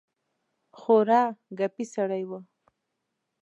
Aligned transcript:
خورا 0.79 1.23
ګپي 1.57 1.85
سړی 1.93 2.23
وو. 2.29 2.39